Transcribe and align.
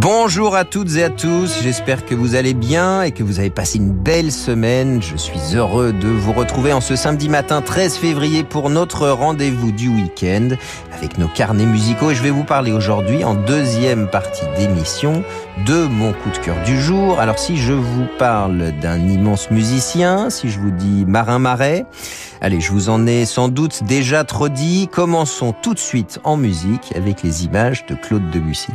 Bonjour 0.00 0.54
à 0.54 0.64
toutes 0.64 0.94
et 0.94 1.02
à 1.02 1.10
tous, 1.10 1.60
j'espère 1.60 2.06
que 2.06 2.14
vous 2.14 2.36
allez 2.36 2.54
bien 2.54 3.02
et 3.02 3.10
que 3.10 3.24
vous 3.24 3.40
avez 3.40 3.50
passé 3.50 3.78
une 3.78 3.90
belle 3.90 4.30
semaine. 4.30 5.02
Je 5.02 5.16
suis 5.16 5.56
heureux 5.56 5.92
de 5.92 6.06
vous 6.06 6.32
retrouver 6.32 6.72
en 6.72 6.80
ce 6.80 6.94
samedi 6.94 7.28
matin 7.28 7.62
13 7.62 7.96
février 7.96 8.44
pour 8.44 8.70
notre 8.70 9.08
rendez-vous 9.08 9.72
du 9.72 9.88
week-end 9.88 10.50
avec 10.92 11.18
nos 11.18 11.26
carnets 11.26 11.66
musicaux 11.66 12.12
et 12.12 12.14
je 12.14 12.22
vais 12.22 12.30
vous 12.30 12.44
parler 12.44 12.70
aujourd'hui 12.70 13.24
en 13.24 13.34
deuxième 13.34 14.08
partie 14.08 14.46
d'émission 14.56 15.24
de 15.66 15.82
mon 15.86 16.12
coup 16.12 16.30
de 16.30 16.38
cœur 16.38 16.62
du 16.64 16.80
jour. 16.80 17.18
Alors 17.18 17.40
si 17.40 17.56
je 17.56 17.72
vous 17.72 18.06
parle 18.20 18.70
d'un 18.80 19.00
immense 19.00 19.50
musicien, 19.50 20.30
si 20.30 20.48
je 20.48 20.60
vous 20.60 20.70
dis 20.70 21.06
Marin 21.08 21.40
Marais, 21.40 21.86
allez, 22.40 22.60
je 22.60 22.70
vous 22.70 22.88
en 22.88 23.04
ai 23.08 23.26
sans 23.26 23.48
doute 23.48 23.82
déjà 23.82 24.22
trop 24.22 24.48
dit. 24.48 24.88
Commençons 24.92 25.52
tout 25.60 25.74
de 25.74 25.80
suite 25.80 26.20
en 26.22 26.36
musique 26.36 26.92
avec 26.94 27.24
les 27.24 27.46
images 27.46 27.84
de 27.86 27.96
Claude 27.96 28.30
Debussy. 28.30 28.70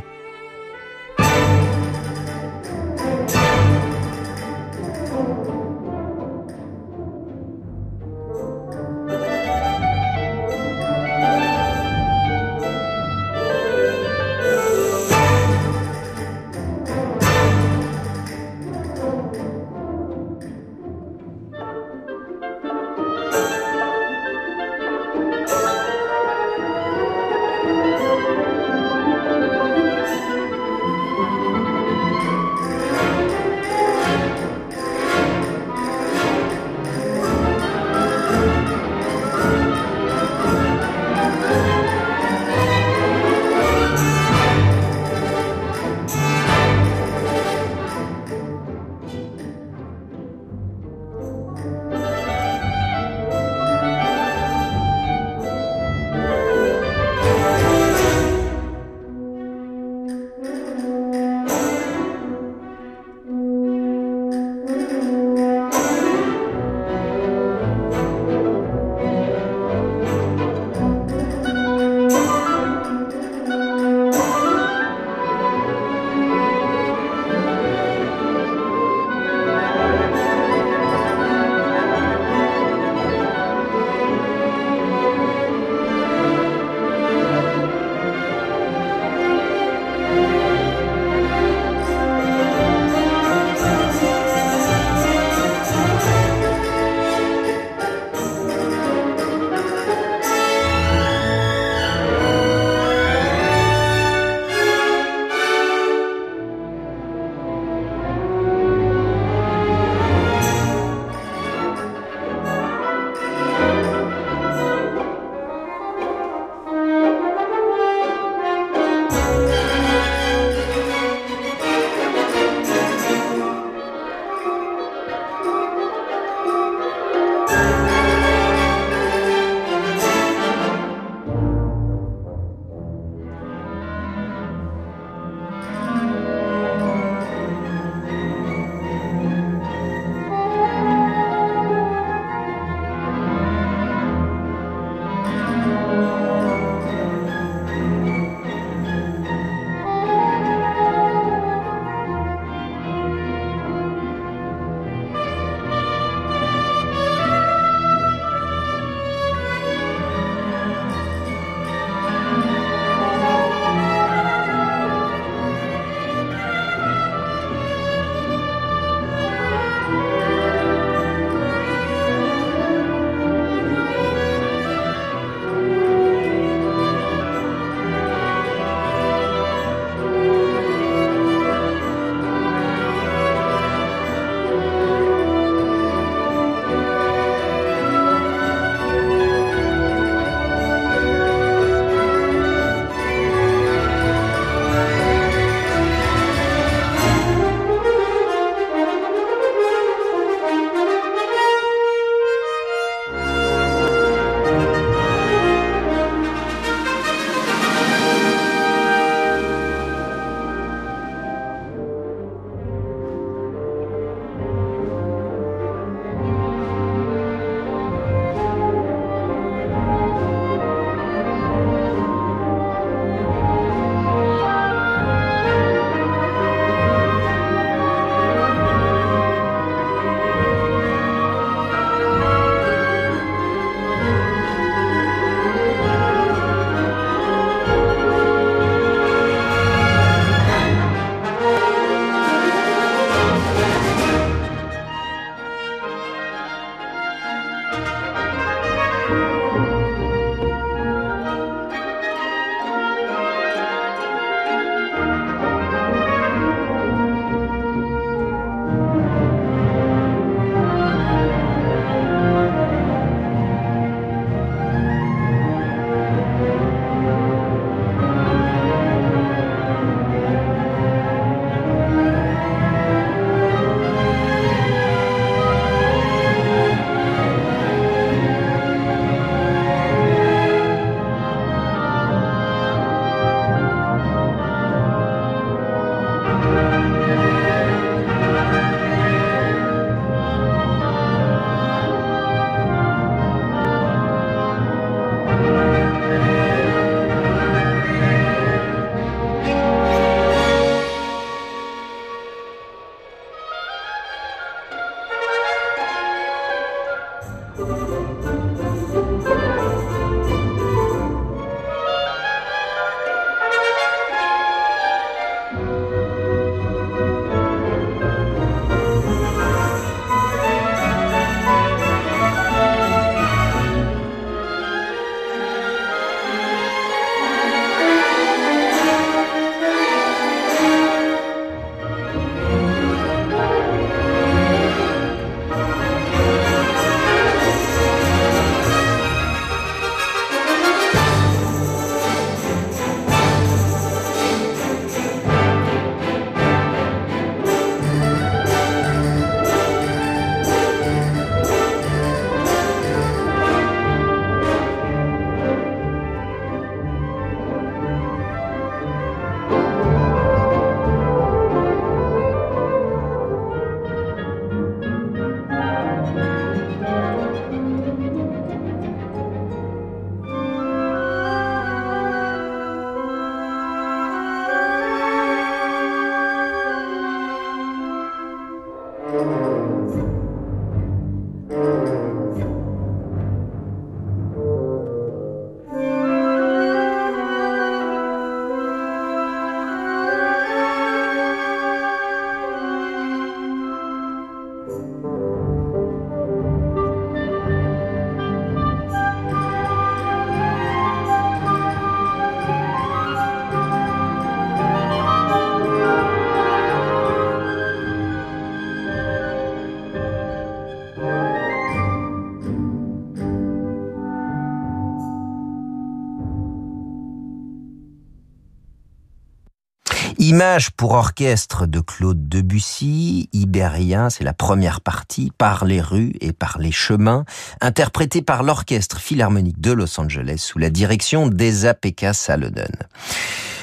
Image 420.33 420.71
pour 420.71 420.94
orchestre 420.94 421.68
de 421.68 421.80
Claude 421.80 422.27
Debussy, 422.27 423.30
Iberia, 423.33 424.09
c'est 424.09 424.24
la 424.24 424.33
première 424.33 424.81
partie, 424.81 425.31
par 425.38 425.63
les 425.63 425.80
rues 425.80 426.13
et 426.21 426.33
par 426.33 426.57
les 426.57 426.71
chemins, 426.71 427.24
interprétée 427.62 428.24
par 428.24 428.41
l'Orchestre 428.41 429.00
Philharmonique 429.00 429.62
de 429.62 429.71
Los 429.71 430.00
Angeles 430.00 430.39
sous 430.39 430.57
la 430.57 430.71
direction 430.71 431.27
d'Esa 431.27 431.75
Pekka 431.75 432.13
Salonen. 432.13 432.71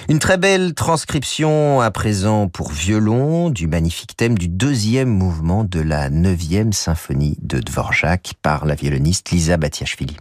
Une 0.09 0.21
très 0.21 0.39
belle 0.39 0.75
transcription 0.75 1.81
à 1.81 1.91
présent 1.91 2.47
pour 2.47 2.71
violon 2.71 3.51
du 3.51 3.67
magnifique 3.67 4.17
thème 4.17 4.39
du 4.39 4.47
deuxième 4.47 5.09
mouvement 5.09 5.65
de 5.65 5.81
la 5.81 6.09
neuvième 6.09 6.73
symphonie 6.73 7.37
de 7.43 7.59
Dvorak 7.59 8.35
par 8.43 8.65
la 8.65 8.77
violoniste 8.77 9.31
Lisa 9.33 9.57
Batiashvili. 9.57 10.19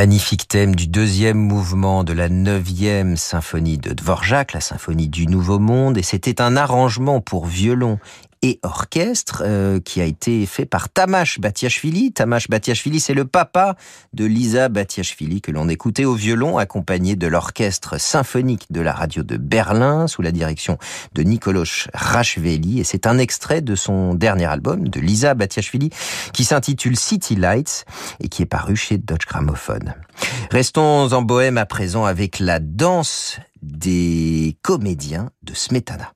Magnifique 0.00 0.48
thème 0.48 0.74
du 0.74 0.86
deuxième 0.86 1.36
mouvement 1.36 2.04
de 2.04 2.14
la 2.14 2.30
neuvième 2.30 3.18
symphonie 3.18 3.76
de 3.76 3.92
Dvorak, 3.92 4.54
la 4.54 4.62
symphonie 4.62 5.08
du 5.08 5.26
Nouveau 5.26 5.58
Monde, 5.58 5.98
et 5.98 6.02
c'était 6.02 6.40
un 6.40 6.56
arrangement 6.56 7.20
pour 7.20 7.44
violon 7.44 7.98
et 8.42 8.58
orchestre 8.62 9.42
euh, 9.44 9.80
qui 9.80 10.00
a 10.00 10.04
été 10.04 10.46
fait 10.46 10.64
par 10.64 10.88
Tamash 10.88 11.40
Batiashvili. 11.40 12.12
Tamash 12.12 12.48
Batiashvili, 12.48 13.00
c'est 13.00 13.14
le 13.14 13.26
papa 13.26 13.76
de 14.12 14.24
Lisa 14.24 14.68
Batiashvili 14.68 15.40
que 15.40 15.50
l'on 15.50 15.68
écoutait 15.68 16.04
au 16.04 16.14
violon 16.14 16.56
accompagné 16.58 17.16
de 17.16 17.26
l'orchestre 17.26 18.00
symphonique 18.00 18.66
de 18.70 18.80
la 18.80 18.92
radio 18.92 19.22
de 19.22 19.36
Berlin 19.36 20.06
sous 20.06 20.22
la 20.22 20.32
direction 20.32 20.78
de 21.14 21.22
Nikolosh 21.22 21.88
Rachveli 21.92 22.80
et 22.80 22.84
c'est 22.84 23.06
un 23.06 23.18
extrait 23.18 23.60
de 23.60 23.74
son 23.74 24.14
dernier 24.14 24.46
album 24.46 24.88
de 24.88 25.00
Lisa 25.00 25.34
Batiashvili 25.34 25.90
qui 26.32 26.44
s'intitule 26.44 26.96
City 26.96 27.36
Lights 27.36 27.84
et 28.20 28.28
qui 28.28 28.42
est 28.42 28.46
paru 28.46 28.76
chez 28.76 28.96
Dodge 28.96 29.26
Gramophone. 29.26 29.94
Restons 30.50 31.12
en 31.12 31.22
bohème 31.22 31.58
à 31.58 31.66
présent 31.66 32.04
avec 32.04 32.38
la 32.38 32.58
danse 32.58 33.38
des 33.62 34.56
comédiens 34.62 35.30
de 35.42 35.54
Smetana. 35.54 36.12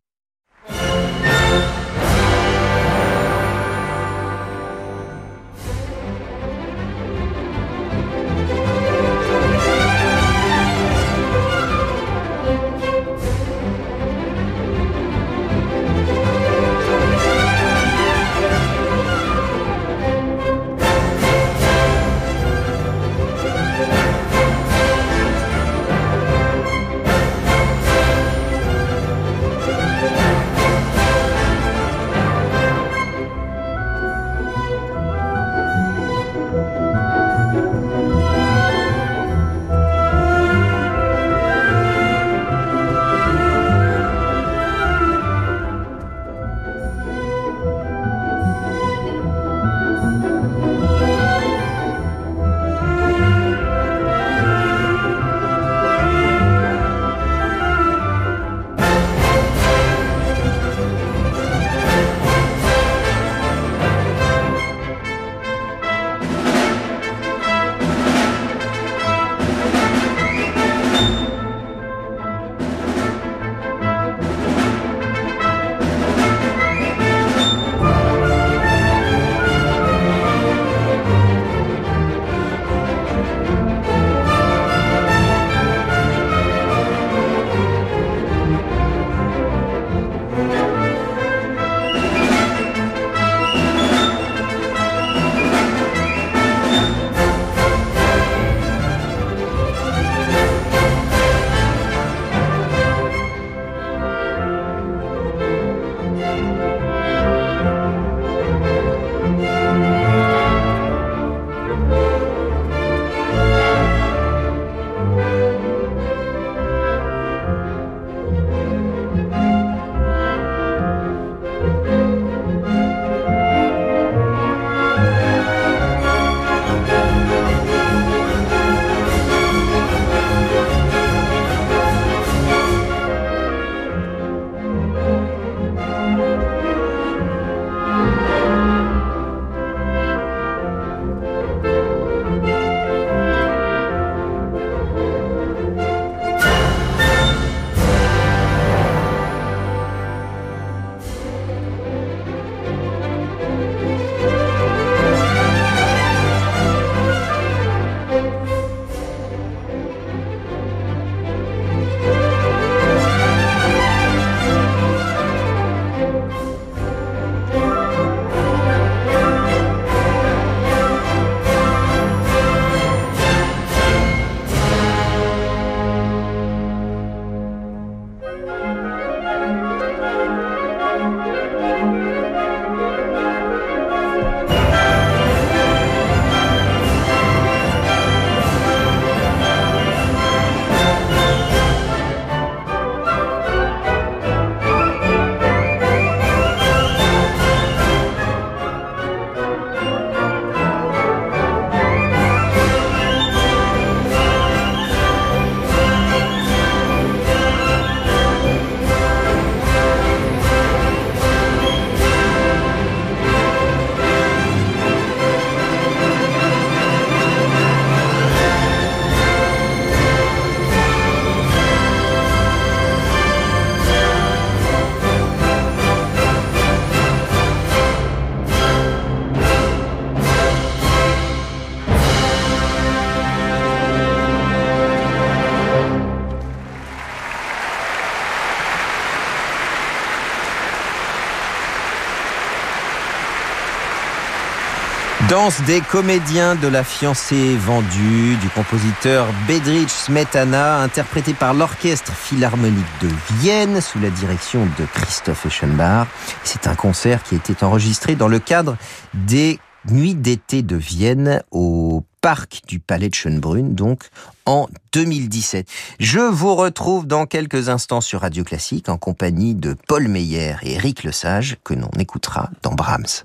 Danse 245.28 245.62
des 245.62 245.80
comédiens 245.80 246.54
de 246.54 246.68
la 246.68 246.84
fiancée 246.84 247.56
vendue 247.56 248.36
du 248.36 248.48
compositeur 248.50 249.26
Bedrich 249.48 249.88
Smetana, 249.88 250.80
interprété 250.82 251.32
par 251.32 251.54
l'Orchestre 251.54 252.12
Philharmonique 252.12 252.84
de 253.00 253.08
Vienne 253.40 253.80
sous 253.80 253.98
la 254.00 254.10
direction 254.10 254.66
de 254.78 254.84
Christoph 254.92 255.46
Eschenbach. 255.46 256.08
C'est 256.42 256.66
un 256.66 256.74
concert 256.74 257.22
qui 257.22 257.36
a 257.36 257.38
été 257.38 257.54
enregistré 257.64 258.16
dans 258.16 258.28
le 258.28 258.38
cadre 258.38 258.76
des 259.14 259.58
Nuits 259.90 260.14
d'été 260.14 260.62
de 260.62 260.76
Vienne 260.76 261.42
au 261.50 262.04
parc 262.20 262.62
du 262.66 262.78
Palais 262.78 263.08
de 263.08 263.14
Schönbrunn, 263.14 263.74
donc 263.74 264.08
en 264.44 264.68
2017. 264.92 265.66
Je 266.00 266.20
vous 266.20 266.54
retrouve 266.54 267.06
dans 267.06 267.24
quelques 267.24 267.70
instants 267.70 268.00
sur 268.00 268.22
Radio 268.22 268.44
Classique 268.44 268.88
en 268.88 268.98
compagnie 268.98 269.54
de 269.54 269.74
Paul 269.88 270.08
Meyer 270.08 270.56
et 270.62 270.74
Eric 270.74 271.02
Lesage 271.02 271.56
que 271.64 271.74
l'on 271.74 271.90
écoutera 271.98 272.50
dans 272.62 272.72
Brahms. 272.72 273.24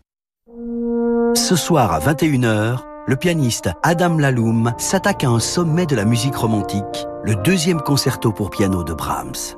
Ce 1.36 1.56
soir 1.56 1.93
à 1.93 2.00
21h, 2.00 2.80
le 3.08 3.15
pianiste 3.15 3.69
Adam 3.82 4.17
Laloum 4.17 4.74
s'attaque 4.78 5.24
à 5.24 5.30
un 5.30 5.39
sommet 5.39 5.86
de 5.86 5.95
la 5.95 6.06
musique 6.06 6.36
romantique, 6.36 7.08
le 7.24 7.36
deuxième 7.36 7.82
concerto 7.82 8.32
pour 8.32 8.50
piano 8.50 8.84
de 8.84 8.93
Brahms. 8.93 9.56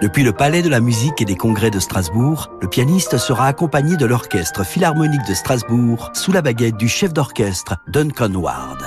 Depuis 0.00 0.22
le 0.22 0.32
Palais 0.32 0.62
de 0.62 0.68
la 0.68 0.80
musique 0.80 1.20
et 1.20 1.24
des 1.26 1.36
congrès 1.36 1.70
de 1.70 1.78
Strasbourg, 1.78 2.48
le 2.62 2.68
pianiste 2.68 3.18
sera 3.18 3.46
accompagné 3.46 3.96
de 3.96 4.06
l'Orchestre 4.06 4.64
philharmonique 4.64 5.26
de 5.28 5.34
Strasbourg 5.34 6.10
sous 6.14 6.32
la 6.32 6.40
baguette 6.40 6.76
du 6.76 6.88
chef 6.88 7.12
d'orchestre 7.12 7.76
Duncan 7.88 8.34
Ward. 8.34 8.82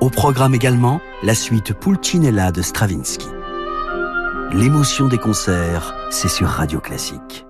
Au 0.00 0.10
programme 0.10 0.54
également, 0.54 1.00
la 1.22 1.34
suite 1.34 1.74
Pulcinella 1.74 2.52
de 2.52 2.62
Stravinsky. 2.62 3.28
L'émotion 4.52 5.08
des 5.08 5.18
concerts, 5.18 5.94
c'est 6.10 6.28
sur 6.28 6.48
Radio 6.48 6.80
Classique. 6.80 7.43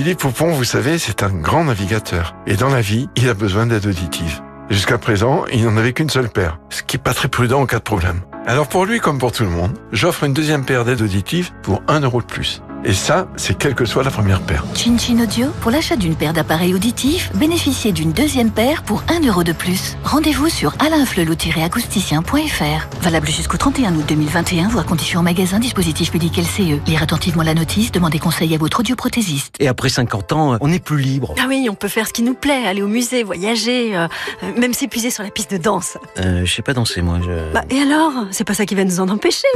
Philippe 0.00 0.20
Poupon, 0.20 0.50
vous 0.52 0.64
savez, 0.64 0.96
c'est 0.96 1.22
un 1.22 1.28
grand 1.28 1.64
navigateur. 1.64 2.34
Et 2.46 2.56
dans 2.56 2.70
la 2.70 2.80
vie, 2.80 3.10
il 3.16 3.28
a 3.28 3.34
besoin 3.34 3.66
d'aide 3.66 3.84
auditive. 3.84 4.40
Jusqu'à 4.70 4.96
présent, 4.96 5.44
il 5.52 5.62
n'en 5.62 5.76
avait 5.76 5.92
qu'une 5.92 6.08
seule 6.08 6.30
paire, 6.30 6.58
ce 6.70 6.82
qui 6.82 6.96
n'est 6.96 7.02
pas 7.02 7.12
très 7.12 7.28
prudent 7.28 7.60
en 7.60 7.66
cas 7.66 7.80
de 7.80 7.82
problème. 7.82 8.22
Alors 8.46 8.66
pour 8.66 8.86
lui 8.86 8.98
comme 8.98 9.18
pour 9.18 9.30
tout 9.30 9.42
le 9.42 9.50
monde, 9.50 9.76
j'offre 9.92 10.24
une 10.24 10.32
deuxième 10.32 10.64
paire 10.64 10.86
d'aides 10.86 11.02
auditives 11.02 11.50
pour 11.62 11.82
1 11.86 12.00
euro 12.00 12.22
de 12.22 12.26
plus. 12.26 12.62
Et 12.82 12.94
ça, 12.94 13.28
c'est 13.36 13.58
quelle 13.58 13.74
que 13.74 13.84
soit 13.84 14.02
la 14.02 14.10
première 14.10 14.40
paire. 14.40 14.64
Chin 14.74 14.96
Chin 14.96 15.22
Audio, 15.22 15.48
pour 15.60 15.70
l'achat 15.70 15.96
d'une 15.96 16.14
paire 16.14 16.32
d'appareils 16.32 16.74
auditifs, 16.74 17.30
bénéficiez 17.34 17.92
d'une 17.92 18.12
deuxième 18.12 18.50
paire 18.50 18.82
pour 18.82 19.04
1 19.08 19.26
euro 19.26 19.44
de 19.44 19.52
plus. 19.52 19.98
Rendez-vous 20.02 20.48
sur 20.48 20.72
alainflelou-acousticien.fr. 20.78 23.02
Valable 23.02 23.28
jusqu'au 23.28 23.58
31 23.58 23.96
août 23.96 24.04
2021, 24.08 24.68
voire 24.68 24.86
conditions 24.86 25.20
en 25.20 25.22
magasin, 25.22 25.58
dispositif 25.58 26.10
public 26.10 26.38
LCE. 26.38 26.80
Lire 26.86 27.02
attentivement 27.02 27.42
la 27.42 27.52
notice, 27.52 27.92
demandez 27.92 28.18
conseil 28.18 28.54
à 28.54 28.58
votre 28.58 28.80
audioprothésiste. 28.80 29.56
Et 29.60 29.68
après 29.68 29.90
50 29.90 30.32
ans, 30.32 30.56
on 30.62 30.68
n'est 30.68 30.78
plus 30.78 30.98
libre. 30.98 31.34
Ah 31.38 31.44
oui, 31.48 31.68
on 31.70 31.74
peut 31.74 31.88
faire 31.88 32.06
ce 32.06 32.14
qui 32.14 32.22
nous 32.22 32.34
plaît, 32.34 32.66
aller 32.66 32.80
au 32.80 32.88
musée, 32.88 33.24
voyager, 33.24 33.94
euh, 33.94 34.08
même 34.56 34.72
s'épuiser 34.72 35.10
sur 35.10 35.22
la 35.22 35.30
piste 35.30 35.52
de 35.52 35.58
danse. 35.58 35.98
Euh, 36.18 36.46
je 36.46 36.54
sais 36.54 36.62
pas 36.62 36.72
danser, 36.72 37.02
moi. 37.02 37.18
Je... 37.22 37.52
Bah, 37.52 37.64
et 37.68 37.80
alors? 37.80 38.12
C'est 38.30 38.44
pas 38.44 38.54
ça 38.54 38.64
qui 38.64 38.74
va 38.74 38.84
nous 38.84 39.00
en 39.00 39.08
empêcher. 39.10 39.48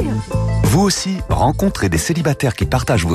Vous 0.63 0.81
aussi, 0.81 1.17
rencontrez 1.29 1.89
des 1.89 1.97
célibataires 1.97 2.53
qui 2.53 2.65
partagent 2.65 3.05
vos 3.05 3.14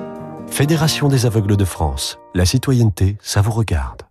Fédération 0.51 1.07
des 1.07 1.25
aveugles 1.25 1.55
de 1.55 1.63
France. 1.63 2.19
La 2.35 2.45
citoyenneté, 2.45 3.17
ça 3.21 3.41
vous 3.41 3.51
regarde. 3.51 4.01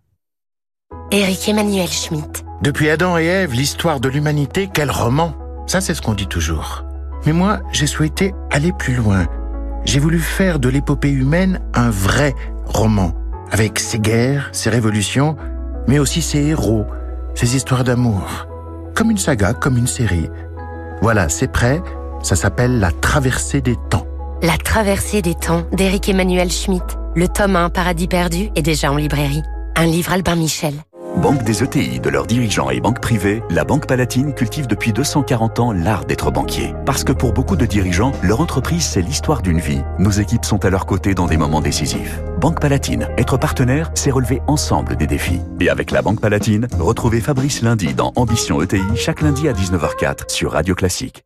Éric 1.11 1.47
Emmanuel 1.47 1.87
Schmitt. 1.87 2.43
Depuis 2.63 2.89
Adam 2.89 3.19
et 3.19 3.25
Ève, 3.25 3.53
l'histoire 3.53 3.99
de 3.99 4.09
l'humanité, 4.09 4.67
quel 4.73 4.89
roman 4.89 5.35
Ça, 5.67 5.81
c'est 5.81 5.93
ce 5.93 6.01
qu'on 6.01 6.15
dit 6.15 6.25
toujours. 6.25 6.83
Mais 7.27 7.31
moi, 7.31 7.59
j'ai 7.71 7.85
souhaité 7.85 8.33
aller 8.49 8.73
plus 8.73 8.95
loin. 8.95 9.27
J'ai 9.85 9.99
voulu 9.99 10.17
faire 10.17 10.57
de 10.57 10.67
l'épopée 10.67 11.11
humaine 11.11 11.61
un 11.75 11.91
vrai 11.91 12.33
roman, 12.65 13.13
avec 13.51 13.79
ses 13.79 13.99
guerres, 13.99 14.49
ses 14.51 14.71
révolutions, 14.71 15.37
mais 15.87 15.99
aussi 15.99 16.23
ses 16.23 16.39
héros, 16.39 16.85
ses 17.35 17.55
histoires 17.55 17.83
d'amour. 17.83 18.47
Comme 18.95 19.11
une 19.11 19.19
saga, 19.19 19.53
comme 19.53 19.77
une 19.77 19.87
série. 19.87 20.29
Voilà, 21.03 21.29
c'est 21.29 21.51
prêt, 21.51 21.83
ça 22.23 22.35
s'appelle 22.35 22.79
La 22.79 22.91
traversée 22.91 23.61
des 23.61 23.77
temps. 23.91 24.07
La 24.43 24.57
traversée 24.57 25.21
des 25.21 25.35
temps 25.35 25.67
d'Éric 25.71 26.09
Emmanuel 26.09 26.51
Schmitt. 26.51 26.97
Le 27.13 27.27
tome 27.27 27.55
1 27.55 27.69
Paradis 27.69 28.07
perdu 28.07 28.49
est 28.55 28.63
déjà 28.63 28.91
en 28.91 28.95
librairie. 28.95 29.43
Un 29.75 29.85
livre 29.85 30.13
Albin 30.13 30.35
Michel. 30.35 30.73
Banque 31.17 31.43
des 31.43 31.61
ETI, 31.61 31.99
de 31.99 32.09
leurs 32.09 32.25
dirigeants 32.25 32.71
et 32.71 32.79
banques 32.79 33.01
privées, 33.01 33.43
la 33.51 33.65
Banque 33.65 33.85
Palatine 33.85 34.33
cultive 34.33 34.65
depuis 34.65 34.93
240 34.93 35.59
ans 35.59 35.71
l'art 35.73 36.05
d'être 36.05 36.31
banquier. 36.31 36.73
Parce 36.87 37.03
que 37.03 37.11
pour 37.11 37.33
beaucoup 37.33 37.55
de 37.55 37.67
dirigeants, 37.67 38.13
leur 38.23 38.41
entreprise, 38.41 38.83
c'est 38.83 39.03
l'histoire 39.03 39.43
d'une 39.43 39.59
vie. 39.59 39.83
Nos 39.99 40.09
équipes 40.09 40.45
sont 40.45 40.65
à 40.65 40.71
leur 40.71 40.87
côté 40.87 41.13
dans 41.13 41.27
des 41.27 41.37
moments 41.37 41.61
décisifs. 41.61 42.19
Banque 42.39 42.59
Palatine, 42.59 43.09
être 43.19 43.37
partenaire, 43.37 43.91
c'est 43.93 44.09
relever 44.09 44.41
ensemble 44.47 44.95
des 44.95 45.05
défis. 45.05 45.41
Et 45.59 45.69
avec 45.69 45.91
la 45.91 46.01
Banque 46.01 46.19
Palatine, 46.19 46.67
retrouvez 46.79 47.21
Fabrice 47.21 47.61
lundi 47.61 47.93
dans 47.93 48.11
Ambition 48.15 48.59
ETI, 48.59 48.81
chaque 48.95 49.21
lundi 49.21 49.47
à 49.47 49.53
19h04 49.53 50.29
sur 50.29 50.53
Radio 50.53 50.73
Classique. 50.73 51.25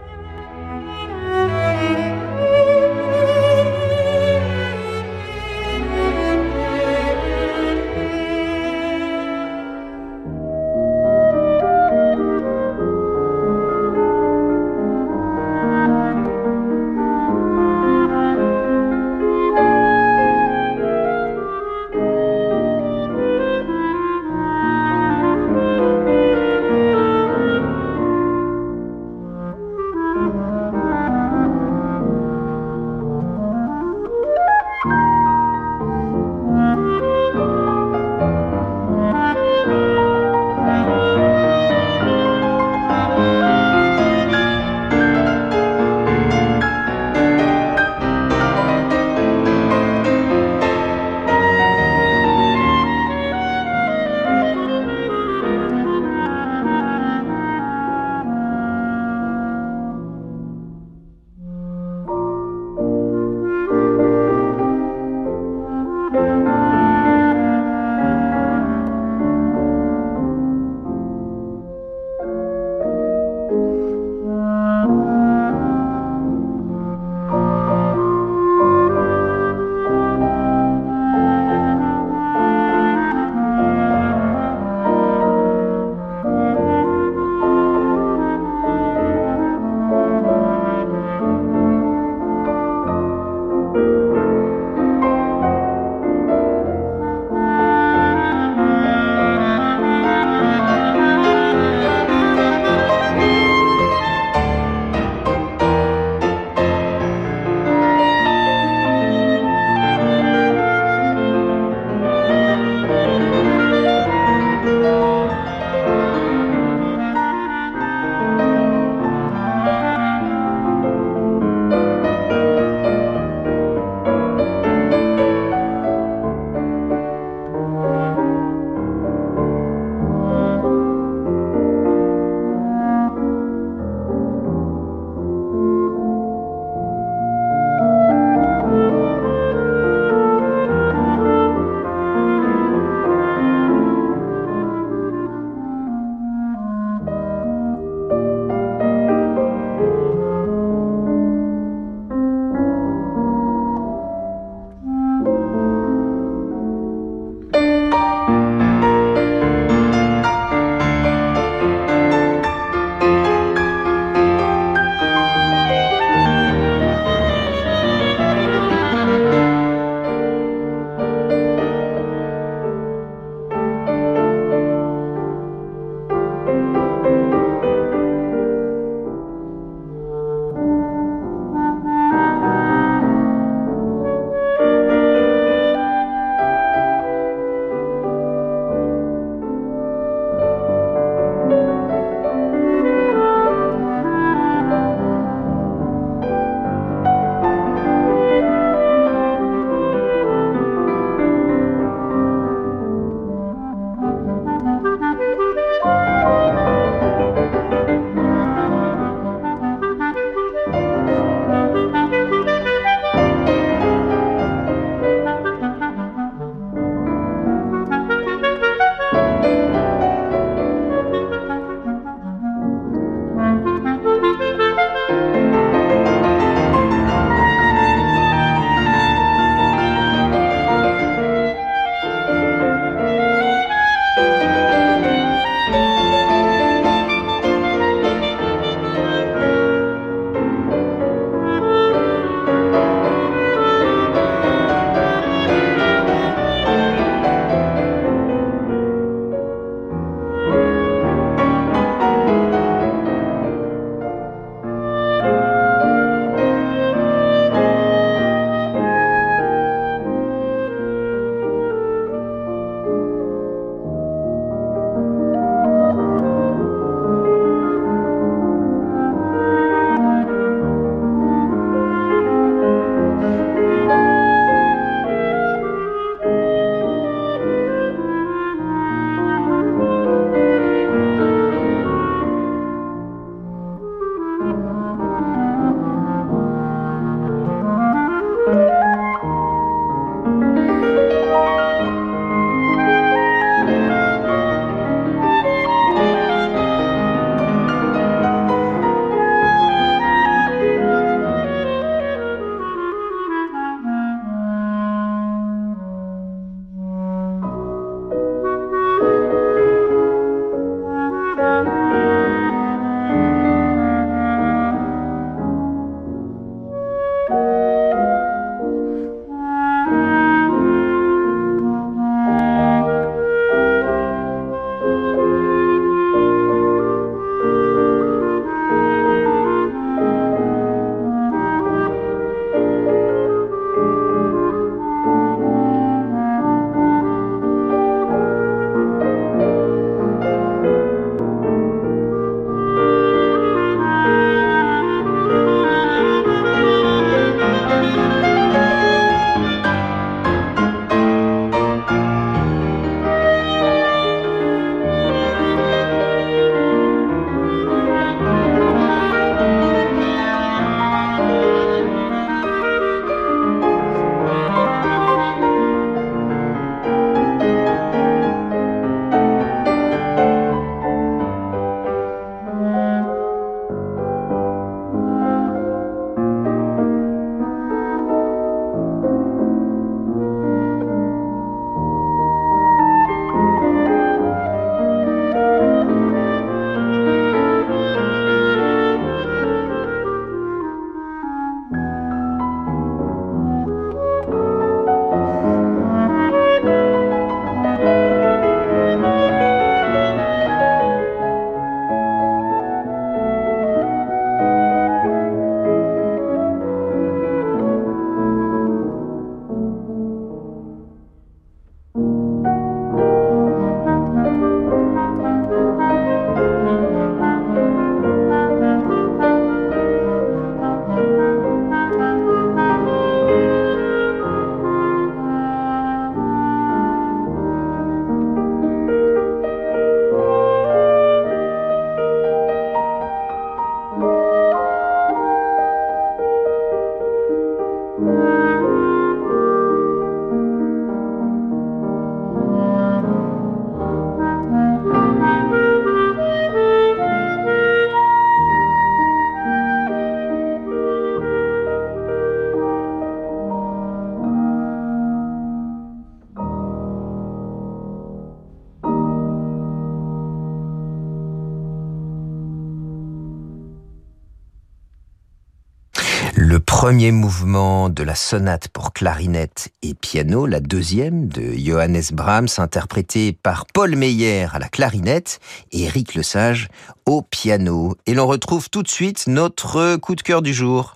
Premier 466.81 467.11
mouvement 467.11 467.89
de 467.89 468.01
la 468.01 468.15
sonate 468.15 468.67
pour 468.67 468.91
clarinette 468.91 469.69
et 469.83 469.93
piano, 469.93 470.47
la 470.47 470.59
deuxième 470.59 471.27
de 471.27 471.53
Johannes 471.55 472.01
Brahms, 472.11 472.47
interprétée 472.57 473.33
par 473.33 473.67
Paul 473.67 473.95
Meyer 473.95 474.47
à 474.51 474.57
la 474.57 474.67
clarinette 474.67 475.39
et 475.71 475.83
Eric 475.83 476.15
Lesage 476.15 476.69
au 477.05 477.21
piano. 477.21 477.95
Et 478.07 478.15
l'on 478.15 478.25
retrouve 478.25 478.71
tout 478.71 478.81
de 478.81 478.87
suite 478.87 479.27
notre 479.27 479.97
coup 479.97 480.15
de 480.15 480.23
cœur 480.23 480.41
du 480.41 480.55
jour. 480.55 480.95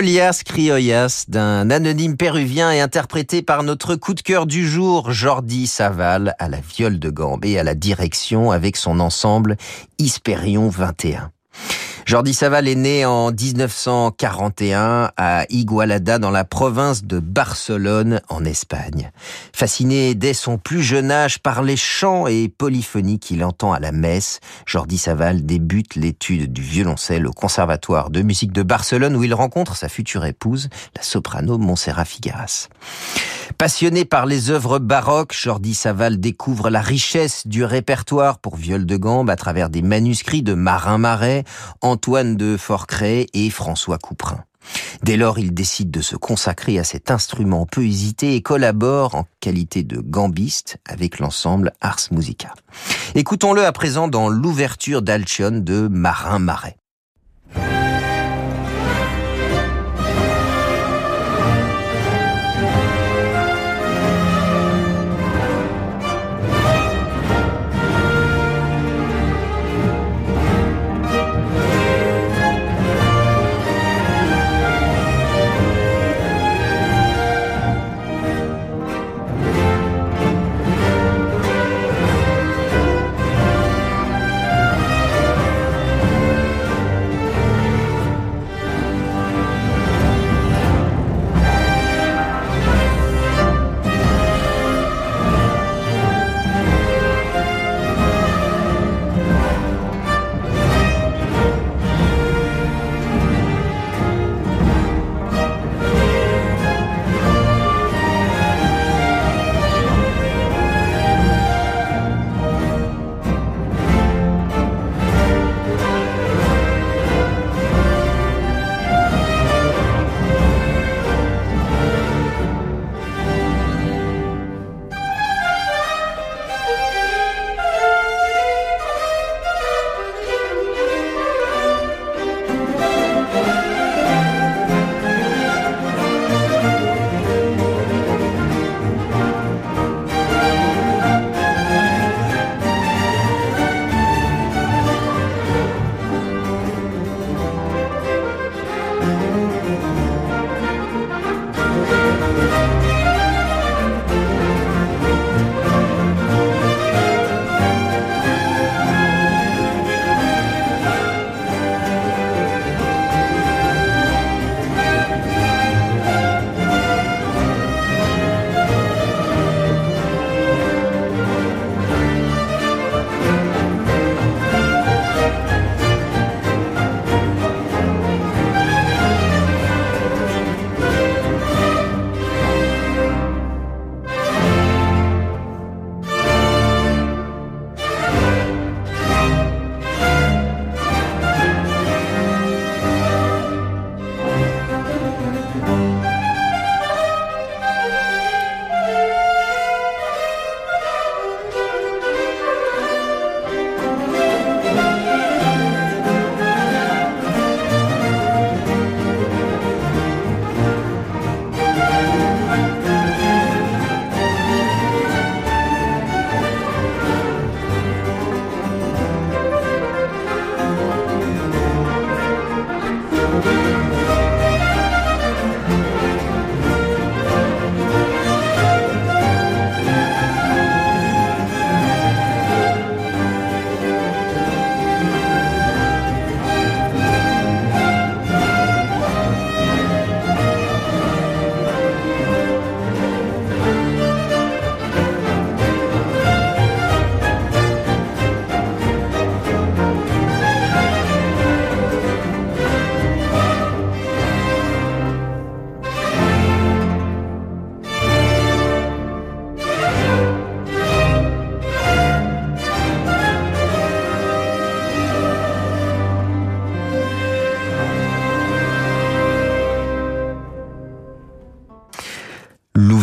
Folias 0.00 0.40
Criollas 0.46 1.26
d'un 1.28 1.68
anonyme 1.68 2.16
péruvien 2.16 2.72
et 2.72 2.80
interprété 2.80 3.42
par 3.42 3.62
notre 3.62 3.96
coup 3.96 4.14
de 4.14 4.22
cœur 4.22 4.46
du 4.46 4.66
jour, 4.66 5.12
Jordi 5.12 5.66
Saval, 5.66 6.34
à 6.38 6.48
la 6.48 6.56
viole 6.58 6.98
de 6.98 7.10
gambe 7.10 7.44
et 7.44 7.58
à 7.58 7.64
la 7.64 7.74
direction 7.74 8.50
avec 8.50 8.78
son 8.78 8.98
ensemble 8.98 9.58
Hysperion 9.98 10.70
21. 10.70 11.32
Jordi 12.10 12.34
Saval 12.34 12.66
est 12.66 12.74
né 12.74 13.06
en 13.06 13.30
1941 13.30 15.12
à 15.16 15.44
Igualada 15.48 16.18
dans 16.18 16.32
la 16.32 16.42
province 16.42 17.04
de 17.04 17.20
Barcelone 17.20 18.20
en 18.28 18.44
Espagne. 18.44 19.12
Fasciné 19.52 20.16
dès 20.16 20.34
son 20.34 20.58
plus 20.58 20.82
jeune 20.82 21.12
âge 21.12 21.38
par 21.38 21.62
les 21.62 21.76
chants 21.76 22.26
et 22.26 22.48
polyphonies 22.48 23.20
qu'il 23.20 23.44
entend 23.44 23.72
à 23.72 23.78
la 23.78 23.92
messe, 23.92 24.40
Jordi 24.66 24.98
Saval 24.98 25.46
débute 25.46 25.94
l'étude 25.94 26.52
du 26.52 26.62
violoncelle 26.62 27.28
au 27.28 27.32
Conservatoire 27.32 28.10
de 28.10 28.22
musique 28.22 28.50
de 28.50 28.64
Barcelone 28.64 29.14
où 29.14 29.22
il 29.22 29.32
rencontre 29.32 29.76
sa 29.76 29.88
future 29.88 30.24
épouse, 30.24 30.68
la 30.96 31.04
soprano 31.04 31.58
Montserrat 31.58 32.06
Figueras. 32.06 32.66
Passionné 33.58 34.04
par 34.04 34.26
les 34.26 34.50
œuvres 34.50 34.78
baroques, 34.78 35.34
Jordi 35.34 35.74
Saval 35.74 36.18
découvre 36.18 36.70
la 36.70 36.80
richesse 36.80 37.46
du 37.46 37.64
répertoire 37.64 38.38
pour 38.38 38.56
viol 38.56 38.86
de 38.86 38.96
gambe 38.96 39.28
à 39.28 39.36
travers 39.36 39.70
des 39.70 39.82
manuscrits 39.82 40.42
de 40.42 40.54
Marin 40.54 40.98
Marais, 40.98 41.44
Antoine 42.00 42.34
de 42.38 42.56
Forcret 42.56 43.26
et 43.34 43.50
François 43.50 43.98
Couperin. 43.98 44.42
Dès 45.02 45.18
lors, 45.18 45.38
il 45.38 45.52
décide 45.52 45.90
de 45.90 46.00
se 46.00 46.16
consacrer 46.16 46.78
à 46.78 46.84
cet 46.84 47.10
instrument 47.10 47.66
peu 47.66 47.84
hésité 47.84 48.36
et 48.36 48.40
collabore 48.40 49.16
en 49.16 49.26
qualité 49.40 49.82
de 49.82 50.00
gambiste 50.00 50.78
avec 50.88 51.18
l'ensemble 51.18 51.72
Ars 51.82 52.00
Musica. 52.10 52.54
Écoutons-le 53.14 53.66
à 53.66 53.72
présent 53.72 54.08
dans 54.08 54.30
l'ouverture 54.30 55.02
d'Alcione 55.02 55.62
de 55.62 55.88
Marin 55.88 56.38
Marais. 56.38 56.79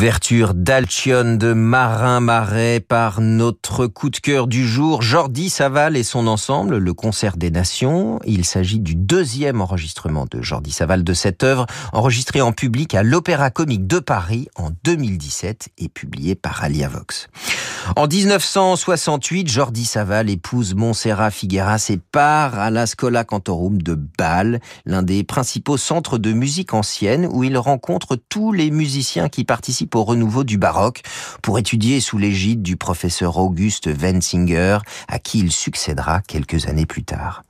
Ouverture 0.07 0.53
d'Alchion 0.53 1.35
de 1.35 1.51
Marin 1.51 2.21
Marais 2.21 2.79
par 2.79 3.19
notre 3.19 3.87
coup 3.87 4.09
de 4.09 4.15
cœur 4.15 4.47
du 4.47 4.65
jour, 4.65 5.01
Jordi 5.01 5.49
Saval 5.49 5.97
et 5.97 6.03
son 6.03 6.27
ensemble, 6.27 6.77
le 6.77 6.93
concert 6.93 7.35
des 7.35 7.51
nations. 7.51 8.17
Il 8.25 8.45
s'agit 8.45 8.79
du 8.79 8.95
deuxième 8.95 9.59
enregistrement 9.59 10.25
de 10.31 10.41
Jordi 10.41 10.71
Saval 10.71 11.03
de 11.03 11.13
cette 11.13 11.43
œuvre, 11.43 11.65
enregistrée 11.91 12.39
en 12.39 12.53
public 12.53 12.95
à 12.95 13.03
l'Opéra 13.03 13.49
Comique 13.49 13.85
de 13.85 13.99
Paris 13.99 14.47
en 14.55 14.69
2017 14.85 15.71
et 15.77 15.89
publié 15.89 16.35
par 16.35 16.63
Alia 16.63 16.87
Vox. 16.87 17.27
En 17.95 18.07
1968, 18.07 19.47
Jordi 19.47 19.85
Saval 19.85 20.29
épouse 20.29 20.75
Montserrat 20.75 21.31
Figueras 21.31 21.87
et 21.89 21.97
part 21.97 22.59
à 22.59 22.69
la 22.69 22.85
Scola 22.85 23.23
Cantorum 23.23 23.81
de 23.81 23.95
Bâle, 23.95 24.59
l'un 24.85 25.03
des 25.03 25.23
principaux 25.23 25.77
centres 25.77 26.17
de 26.17 26.33
musique 26.33 26.73
ancienne 26.73 27.27
où 27.31 27.43
il 27.43 27.57
rencontre 27.57 28.15
tous 28.15 28.51
les 28.51 28.71
musiciens 28.71 29.29
qui 29.29 29.43
participent 29.43 29.95
au 29.95 30.03
renouveau 30.03 30.43
du 30.43 30.57
baroque 30.57 31.01
pour 31.41 31.59
étudier 31.59 31.99
sous 31.99 32.17
l'égide 32.17 32.61
du 32.61 32.77
professeur 32.77 33.37
Auguste 33.37 33.87
Wensinger, 33.87 34.79
à 35.07 35.19
qui 35.19 35.39
il 35.39 35.51
succédera 35.51 36.21
quelques 36.21 36.67
années 36.67 36.85
plus 36.85 37.03
tard. 37.03 37.43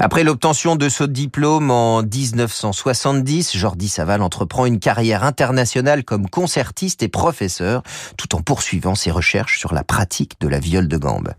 Après 0.00 0.24
l'obtention 0.24 0.76
de 0.76 0.88
ce 0.88 1.04
diplôme 1.04 1.70
en 1.70 2.02
1970, 2.02 3.56
Jordi 3.56 3.88
Saval 3.88 4.22
entreprend 4.22 4.66
une 4.66 4.78
carrière 4.78 5.24
internationale 5.24 6.04
comme 6.04 6.28
concertiste 6.28 7.02
et 7.02 7.08
professeur, 7.08 7.82
tout 8.16 8.34
en 8.36 8.40
poursuivant 8.40 8.94
ses 8.94 9.10
recherches 9.10 9.58
sur 9.58 9.74
la 9.74 9.84
pratique 9.84 10.40
de 10.40 10.48
la 10.48 10.58
viole 10.58 10.88
de 10.88 10.96
gambe. 10.96 11.32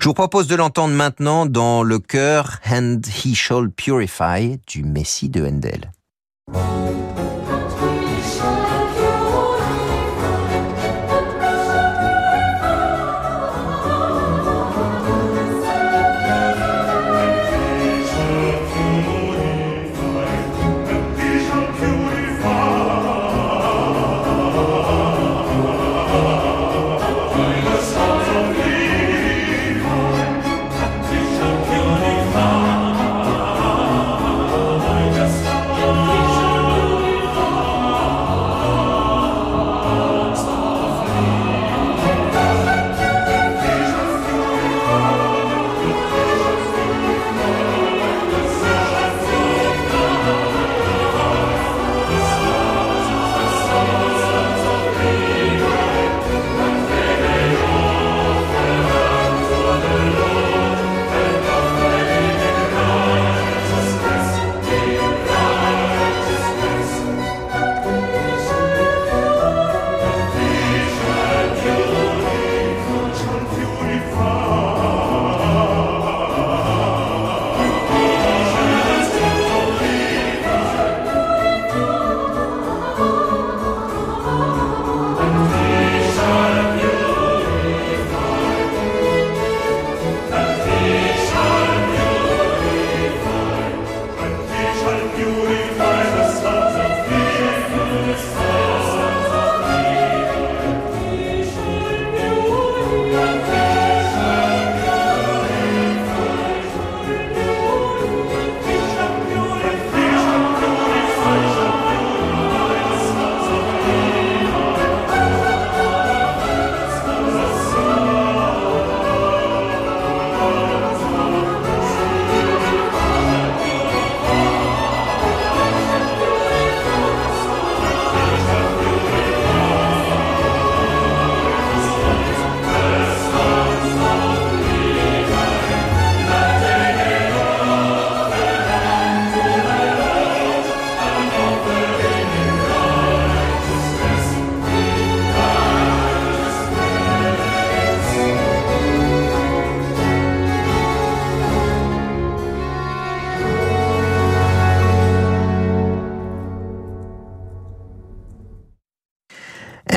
Je 0.00 0.08
vous 0.08 0.14
propose 0.14 0.46
de 0.46 0.54
l'entendre 0.54 0.94
maintenant 0.94 1.46
dans 1.46 1.82
le 1.82 1.98
chœur 1.98 2.58
And 2.70 3.00
He 3.06 3.34
Shall 3.34 3.70
Purify 3.70 4.58
du 4.66 4.82
Messie 4.82 5.28
de 5.28 5.46
Handel. 5.46 5.90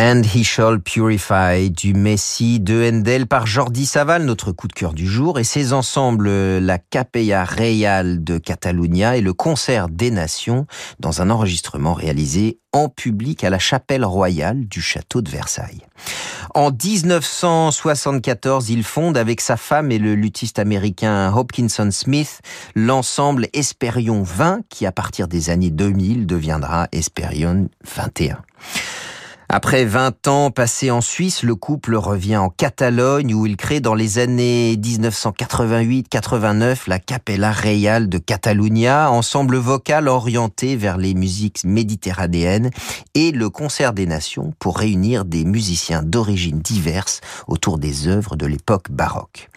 And 0.10 0.24
He 0.24 0.44
Shall 0.44 0.80
Purify 0.80 1.70
du 1.70 1.94
Messie 1.94 2.60
de 2.60 2.90
Handel 2.90 3.28
par 3.28 3.46
Jordi 3.46 3.86
Saval, 3.86 4.24
notre 4.24 4.52
coup 4.52 4.68
de 4.68 4.74
cœur 4.74 4.94
du 4.94 5.06
jour, 5.06 5.38
et 5.38 5.44
ses 5.44 5.72
ensembles 5.72 6.58
la 6.58 6.80
Capella 6.80 7.46
Real 7.46 8.24
de 8.24 8.40
Catalunya 8.40 9.18
et 9.18 9.22
le 9.22 9.34
Concert 9.34 9.88
des 9.88 10.10
Nations 10.10 10.66
dans 11.00 11.22
un 11.22 11.30
enregistrement 11.30 11.94
réalisé 11.94 12.58
en 12.74 12.90
public 12.90 13.44
à 13.44 13.52
la 13.52 13.60
chapelle 13.60 14.04
royale 14.04 14.68
du 14.68 14.82
château 14.82 15.22
de 15.22 15.30
Versailles. 15.30 15.86
En 16.56 16.72
1974, 16.72 18.72
il 18.72 18.84
fonde 18.84 19.16
avec 19.16 19.42
sa 19.42 19.58
femme 19.58 19.92
et 19.92 20.00
le 20.00 20.16
luthiste 20.16 20.58
américain 20.58 21.32
Hopkinson 21.32 21.92
Smith 21.92 22.42
l'ensemble 22.74 23.46
Esperion 23.54 24.24
20 24.24 24.62
qui 24.70 24.88
à 24.88 24.92
partir 24.92 25.28
des 25.28 25.52
années 25.52 25.70
2000 25.70 26.26
deviendra 26.26 26.88
Esperion 26.94 27.70
21. 27.96 28.40
Après 29.52 29.84
20 29.84 30.28
ans 30.28 30.52
passés 30.52 30.92
en 30.92 31.02
Suisse, 31.02 31.42
le 31.42 31.56
couple 31.56 31.96
revient 31.96 32.38
en 32.38 32.50
Catalogne 32.50 33.34
où 33.34 33.48
il 33.48 33.58
crée 33.58 33.80
dans 33.80 33.96
les 33.96 34.20
années 34.20 34.76
1988-89 34.76 36.82
la 36.86 37.00
Capella 37.00 37.52
Real 37.52 38.10
de 38.10 38.20
Catalunya, 38.20 39.10
ensemble 39.10 39.58
vocal 39.58 40.08
orienté 40.08 40.76
vers 40.76 40.98
les 40.98 41.16
musiques 41.16 41.64
méditerranéennes 41.64 42.70
et 43.16 43.32
le 43.32 43.50
Concert 43.50 43.94
des 43.94 44.06
Nations 44.06 44.54
pour 44.60 44.78
réunir 44.78 45.26
des 45.26 45.46
musiciens 45.46 46.04
d'origines 46.04 46.60
diverses 46.60 47.20
autour 47.48 47.80
des 47.80 48.08
œuvres 48.08 48.36
de 48.36 48.46
l'époque 48.46 48.92
baroque. 48.92 49.50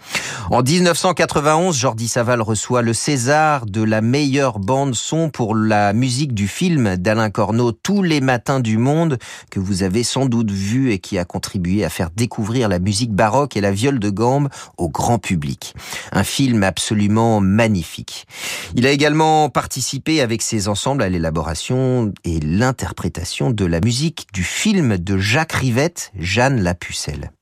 En 0.50 0.62
1991, 0.62 1.76
Jordi 1.76 2.08
Saval 2.08 2.40
reçoit 2.40 2.80
le 2.80 2.94
César 2.94 3.66
de 3.66 3.82
la 3.82 4.00
meilleure 4.00 4.58
bande 4.58 4.94
son 4.94 5.28
pour 5.28 5.54
la 5.54 5.92
musique 5.92 6.32
du 6.32 6.48
film 6.48 6.96
d'Alain 6.96 7.28
Corneau 7.28 7.72
Tous 7.72 8.02
les 8.02 8.22
matins 8.22 8.60
du 8.60 8.78
monde 8.78 9.18
que 9.50 9.60
vous 9.60 9.81
avez 9.82 10.04
sans 10.04 10.26
doute 10.26 10.50
vu 10.50 10.92
et 10.92 10.98
qui 10.98 11.18
a 11.18 11.24
contribué 11.24 11.84
à 11.84 11.88
faire 11.88 12.10
découvrir 12.10 12.68
la 12.68 12.78
musique 12.78 13.12
baroque 13.12 13.56
et 13.56 13.60
la 13.60 13.72
viole 13.72 13.98
de 13.98 14.10
gambe 14.10 14.48
au 14.78 14.88
grand 14.88 15.18
public. 15.18 15.74
Un 16.12 16.24
film 16.24 16.62
absolument 16.62 17.40
magnifique. 17.40 18.26
Il 18.74 18.86
a 18.86 18.90
également 18.90 19.48
participé 19.48 20.20
avec 20.20 20.42
ses 20.42 20.68
ensembles 20.68 21.02
à 21.02 21.08
l'élaboration 21.08 22.12
et 22.24 22.40
l'interprétation 22.40 23.50
de 23.50 23.64
la 23.64 23.80
musique 23.80 24.26
du 24.32 24.44
film 24.44 24.98
de 24.98 25.18
Jacques 25.18 25.52
Rivette, 25.52 26.12
Jeanne 26.18 26.62
la 26.62 26.74
Pucelle. 26.74 27.32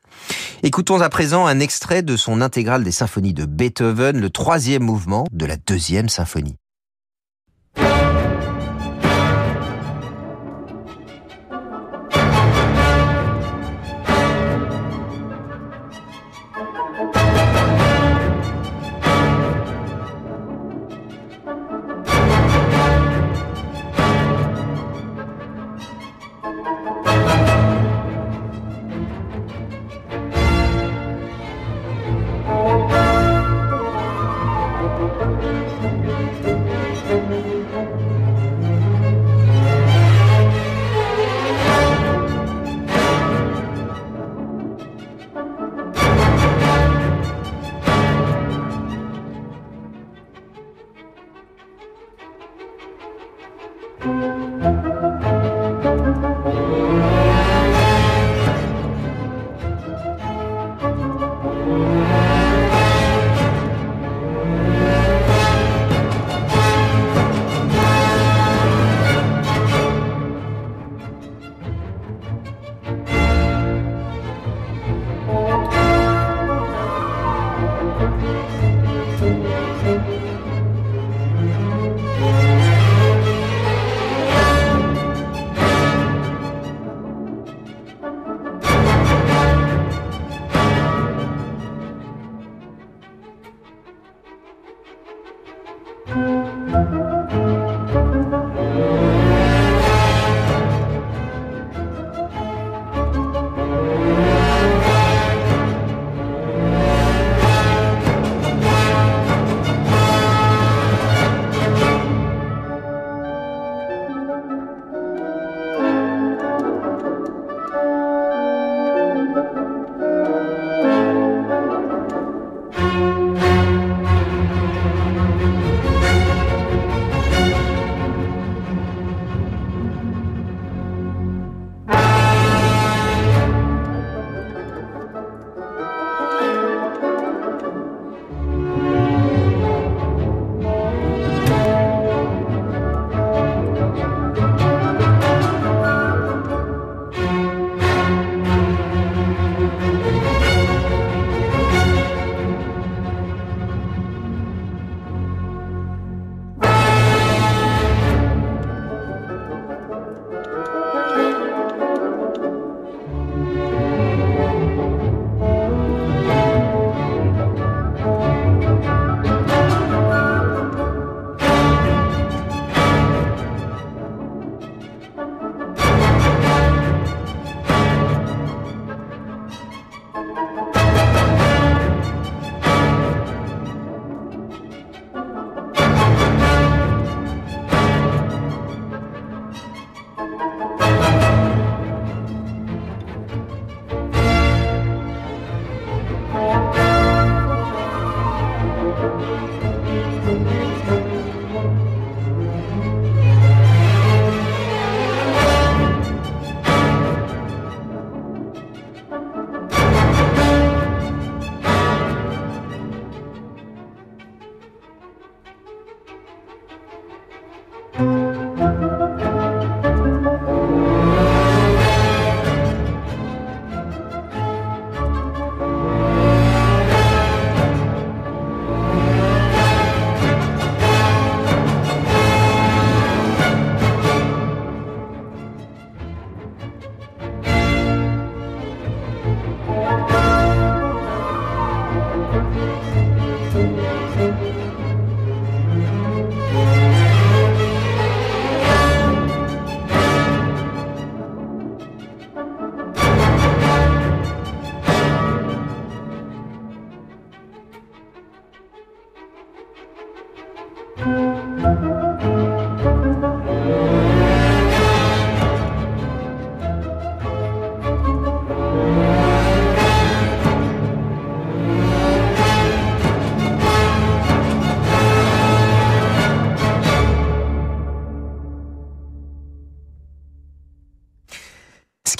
Écoutons 0.62 1.00
à 1.00 1.08
présent 1.08 1.46
un 1.46 1.60
extrait 1.60 2.02
de 2.02 2.16
son 2.16 2.40
intégrale 2.40 2.84
des 2.84 2.90
symphonies 2.90 3.34
de 3.34 3.46
Beethoven, 3.46 4.20
le 4.20 4.30
troisième 4.30 4.82
mouvement 4.82 5.26
de 5.32 5.46
la 5.46 5.56
deuxième 5.56 6.08
symphonie. 6.08 6.56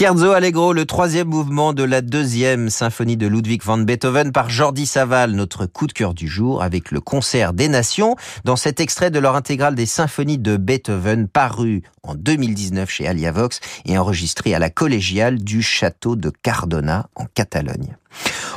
Scherzo 0.01 0.33
Allegro, 0.33 0.73
le 0.73 0.87
troisième 0.87 1.29
mouvement 1.29 1.75
de 1.75 1.83
la 1.83 2.01
deuxième 2.01 2.71
symphonie 2.71 3.19
de 3.19 3.27
Ludwig 3.27 3.63
van 3.63 3.77
Beethoven 3.77 4.33
par 4.33 4.49
Jordi 4.49 4.87
Saval, 4.87 5.33
notre 5.33 5.67
coup 5.67 5.87
de 5.87 5.93
cœur 5.93 6.15
du 6.15 6.27
jour 6.27 6.63
avec 6.63 6.91
le 6.91 7.03
concert 7.03 7.53
des 7.53 7.69
nations 7.69 8.17
dans 8.45 8.57
cet 8.57 8.81
extrait 8.81 9.11
de 9.11 9.19
leur 9.19 9.37
intégrale 9.37 9.75
des 9.75 9.85
symphonies 9.85 10.39
de 10.39 10.57
Beethoven 10.57 11.29
paru 11.29 11.83
en 12.03 12.15
2019 12.15 12.89
chez 12.89 13.07
Aliavox 13.09 13.61
et 13.85 13.99
enregistré 13.99 14.55
à 14.55 14.59
la 14.59 14.71
collégiale 14.71 15.39
du 15.39 15.61
château 15.61 16.17
de 16.17 16.31
Cardona 16.31 17.11
en 17.15 17.27
Catalogne. 17.27 17.99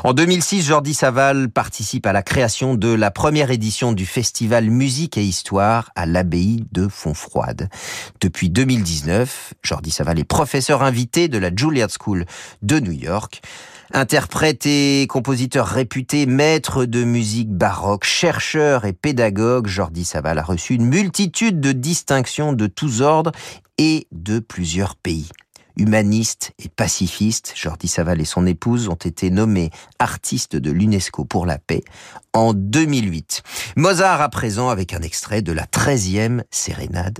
En 0.03 0.11
2006, 0.13 0.63
Jordi 0.63 0.93
Saval 0.93 1.49
participe 1.49 2.05
à 2.05 2.11
la 2.11 2.23
création 2.23 2.75
de 2.75 2.89
la 2.89 3.09
première 3.09 3.51
édition 3.51 3.93
du 3.93 4.05
festival 4.05 4.69
Musique 4.69 5.17
et 5.17 5.23
Histoire 5.23 5.91
à 5.95 6.05
l'abbaye 6.05 6.65
de 6.73 6.89
Fontfroide. 6.89 7.69
Depuis 8.19 8.49
2019, 8.49 9.53
Jordi 9.63 9.91
Saval 9.91 10.19
est 10.19 10.25
professeur 10.25 10.83
invité 10.83 11.29
de 11.29 11.37
la 11.37 11.55
Juilliard 11.55 11.89
School 11.89 12.25
de 12.61 12.79
New 12.79 12.91
York. 12.91 13.41
Interprète 13.93 14.65
et 14.65 15.07
compositeur 15.07 15.67
réputé, 15.67 16.25
maître 16.25 16.85
de 16.85 17.03
musique 17.03 17.51
baroque, 17.51 18.05
chercheur 18.05 18.85
et 18.85 18.93
pédagogue, 18.93 19.67
Jordi 19.67 20.03
Saval 20.03 20.39
a 20.39 20.43
reçu 20.43 20.73
une 20.73 20.85
multitude 20.85 21.61
de 21.61 21.71
distinctions 21.71 22.53
de 22.53 22.67
tous 22.67 23.01
ordres 23.01 23.31
et 23.77 24.07
de 24.11 24.39
plusieurs 24.39 24.95
pays. 24.95 25.29
Humaniste 25.77 26.51
et 26.59 26.69
pacifiste, 26.69 27.53
Jordi 27.55 27.87
Saval 27.87 28.21
et 28.21 28.25
son 28.25 28.45
épouse 28.45 28.87
ont 28.87 28.93
été 28.93 29.29
nommés 29.29 29.71
artistes 29.99 30.55
de 30.55 30.71
l'UNESCO 30.71 31.25
pour 31.25 31.45
la 31.45 31.57
paix 31.57 31.83
en 32.33 32.53
2008. 32.53 33.43
Mozart 33.75 34.21
à 34.21 34.29
présent 34.29 34.69
avec 34.69 34.93
un 34.93 35.01
extrait 35.01 35.41
de 35.41 35.51
la 35.51 35.65
13e 35.65 36.43
sérénade. 36.51 37.19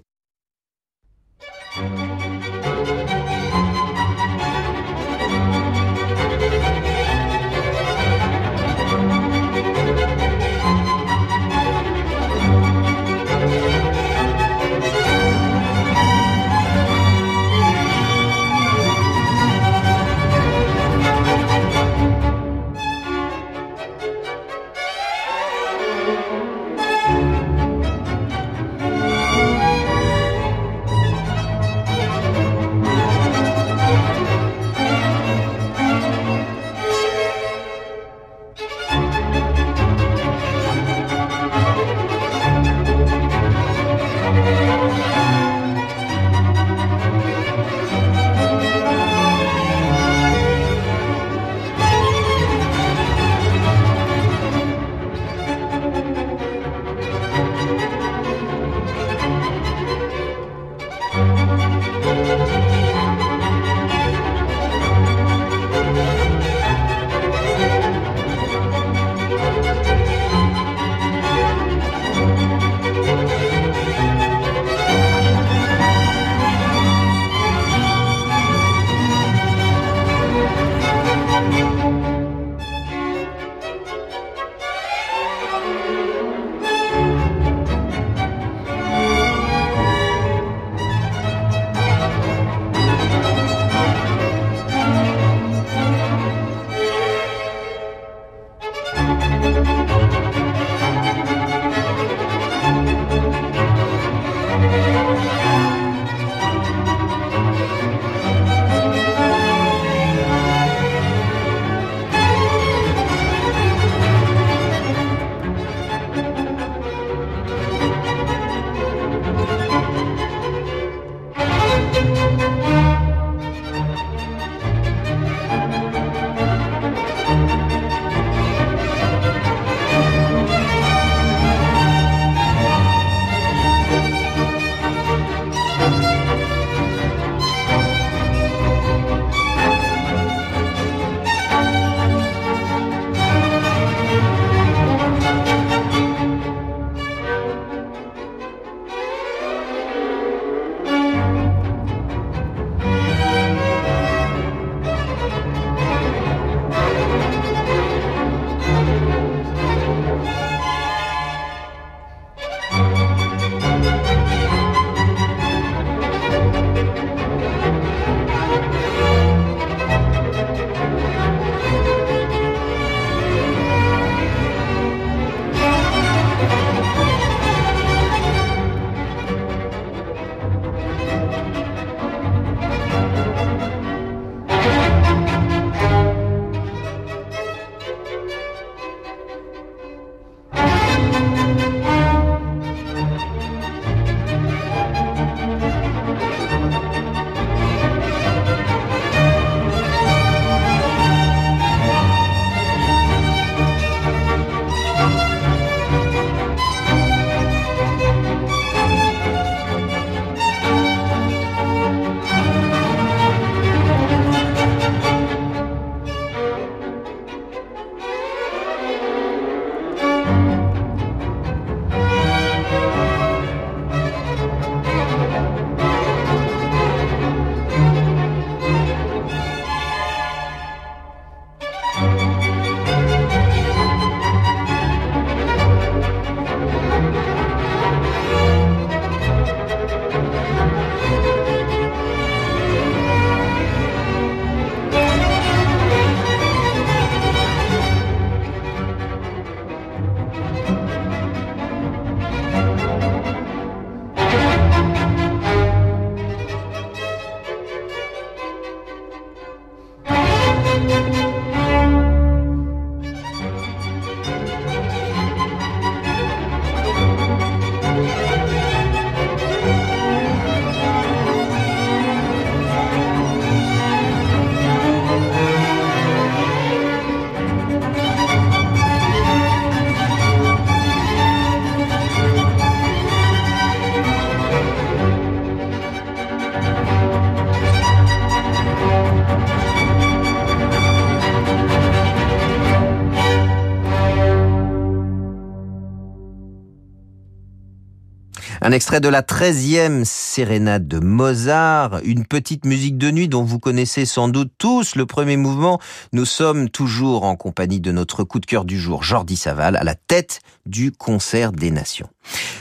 Extrait 298.74 299.00
de 299.00 299.08
la 299.08 299.22
13e 299.22 300.04
sérénade 300.04 300.88
de 300.88 301.00
Mozart, 301.00 302.00
une 302.04 302.26
petite 302.26 302.66
musique 302.66 302.98
de 302.98 303.12
nuit 303.12 303.28
dont 303.28 303.44
vous 303.44 303.60
connaissez 303.60 304.06
sans 304.06 304.30
doute 304.30 304.52
tous 304.58 304.96
le 304.96 305.06
premier 305.06 305.38
mouvement. 305.38 305.80
Nous 306.12 306.26
sommes 306.26 306.70
toujours 306.70 307.24
en 307.24 307.36
compagnie 307.36 307.80
de 307.80 307.92
notre 307.92 308.24
coup 308.24 308.40
de 308.40 308.46
cœur 308.48 308.66
du 308.66 308.80
jour, 308.80 309.04
Jordi 309.04 309.36
Saval, 309.36 309.76
à 309.76 309.84
la 309.84 309.94
tête 309.94 310.40
du 310.66 310.92
concert 310.92 311.52
des 311.52 311.70
nations. 311.70 312.10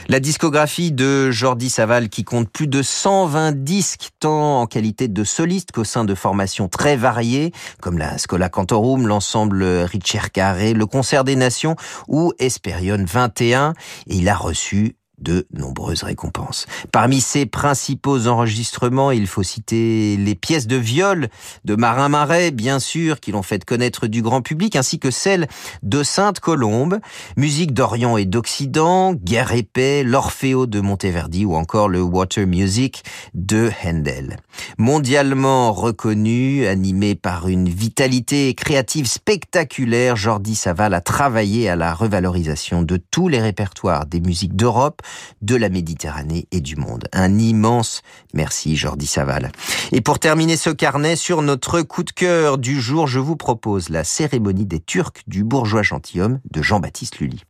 La 0.07 0.19
discographie 0.19 0.91
de 0.91 1.31
Jordi 1.31 1.69
Saval 1.69 2.09
qui 2.09 2.23
compte 2.23 2.49
plus 2.49 2.67
de 2.67 2.83
120 2.83 3.63
disques 3.63 4.09
tant 4.19 4.61
en 4.61 4.67
qualité 4.67 5.07
de 5.07 5.23
soliste 5.23 5.71
qu'au 5.71 5.83
sein 5.83 6.05
de 6.05 6.13
formations 6.13 6.67
très 6.67 6.95
variées 6.95 7.53
comme 7.81 7.97
la 7.97 8.17
Scola 8.19 8.49
Cantorum, 8.49 9.07
l'ensemble 9.07 9.63
Richard 9.63 10.31
Carré, 10.31 10.73
le 10.73 10.85
concert 10.85 11.23
des 11.23 11.35
nations 11.35 11.75
ou 12.07 12.33
Esperion 12.37 13.03
21 13.03 13.73
et 14.07 14.15
il 14.15 14.29
a 14.29 14.35
reçu 14.35 14.95
de 15.23 15.47
nombreuses 15.53 16.03
récompenses. 16.03 16.67
Parmi 16.91 17.21
ses 17.21 17.45
principaux 17.45 18.27
enregistrements, 18.27 19.11
il 19.11 19.25
faut 19.25 19.43
citer 19.43 20.17
les 20.17 20.35
pièces 20.35 20.67
de 20.67 20.75
viol 20.75 21.29
de 21.65 21.75
Marin 21.75 22.09
Marais, 22.09 22.51
bien 22.51 22.79
sûr, 22.79 23.19
qui 23.19 23.31
l'ont 23.31 23.41
fait 23.41 23.65
connaître 23.65 24.07
du 24.07 24.21
grand 24.21 24.41
public, 24.41 24.75
ainsi 24.75 24.99
que 24.99 25.09
celles 25.09 25.47
de 25.81 26.03
Sainte-Colombe, 26.03 26.99
musique 27.37 27.73
d'Orient 27.73 28.17
et 28.17 28.25
d'Occident, 28.25 29.13
Guerre 29.13 29.53
et 29.53 30.03
l'Orfeo 30.03 30.65
de 30.65 30.81
Monteverdi 30.81 31.45
ou 31.45 31.55
encore 31.55 31.89
le 31.89 32.01
Water 32.01 32.45
Music 32.45 33.03
de 33.33 33.71
Handel. 33.83 34.37
Mondialement 34.77 35.71
reconnu, 35.71 36.65
animé 36.67 37.15
par 37.15 37.47
une 37.47 37.69
vitalité 37.69 38.53
créative 38.53 39.07
spectaculaire, 39.07 40.15
Jordi 40.15 40.55
Saval 40.55 40.93
a 40.93 41.01
travaillé 41.01 41.69
à 41.69 41.75
la 41.75 41.93
revalorisation 41.93 42.81
de 42.81 42.97
tous 42.97 43.27
les 43.27 43.41
répertoires 43.41 44.05
des 44.05 44.19
musiques 44.19 44.55
d'Europe, 44.55 45.01
de 45.41 45.55
la 45.55 45.69
Méditerranée 45.69 46.47
et 46.51 46.61
du 46.61 46.75
monde. 46.75 47.07
Un 47.11 47.37
immense 47.37 48.01
merci 48.33 48.75
Jordi 48.75 49.07
Saval. 49.07 49.51
Et 49.91 50.01
pour 50.01 50.19
terminer 50.19 50.57
ce 50.57 50.69
carnet, 50.69 51.15
sur 51.15 51.41
notre 51.41 51.81
coup 51.81 52.03
de 52.03 52.11
cœur 52.11 52.57
du 52.57 52.79
jour, 52.79 53.07
je 53.07 53.19
vous 53.19 53.35
propose 53.35 53.89
la 53.89 54.03
cérémonie 54.03 54.65
des 54.65 54.79
Turcs 54.79 55.23
du 55.27 55.43
bourgeois 55.43 55.83
gentilhomme 55.83 56.39
de 56.51 56.61
Jean-Baptiste 56.61 57.19
Lully. 57.19 57.43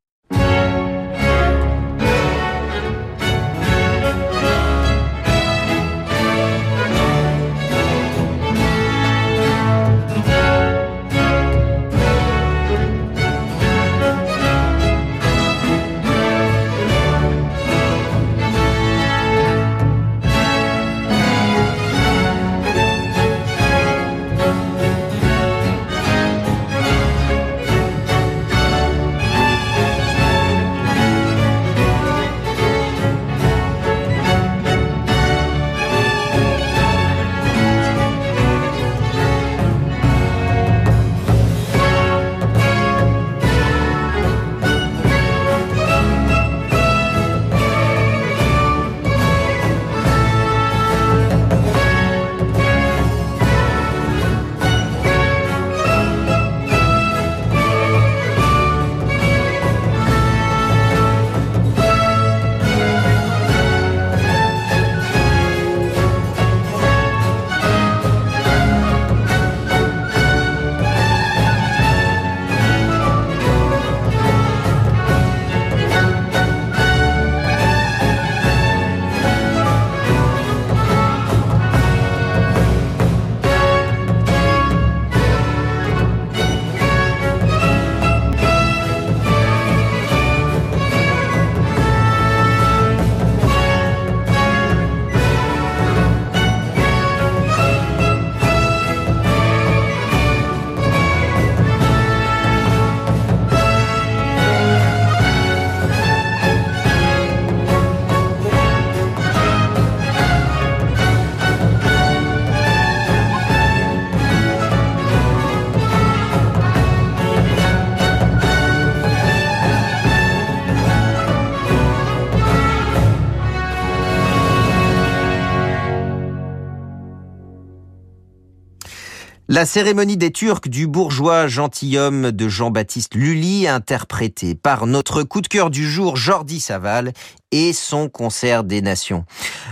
La 129.63 129.67
cérémonie 129.67 130.17
des 130.17 130.31
Turcs 130.31 130.67
du 130.67 130.87
bourgeois 130.87 131.47
gentilhomme 131.47 132.31
de 132.31 132.49
Jean-Baptiste 132.49 133.15
Lully, 133.15 133.65
interprété 133.65 134.55
par 134.55 134.87
notre 134.87 135.23
coup 135.23 135.39
de 135.39 135.47
cœur 135.47 135.69
du 135.69 135.89
jour, 135.89 136.17
Jordi 136.17 136.59
Saval, 136.59 137.13
et 137.53 137.71
son 137.71 138.09
concert 138.09 138.65
des 138.65 138.81
nations. 138.81 139.23